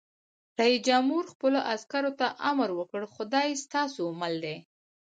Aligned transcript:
رئیس 0.59 0.81
جمهور 0.87 1.23
خپلو 1.33 1.59
عسکرو 1.73 2.11
ته 2.19 2.27
امر 2.49 2.69
وکړ؛ 2.75 3.01
خدای 3.15 3.49
ستاسو 3.63 4.03
مل 4.19 4.33
دی! 4.43 4.57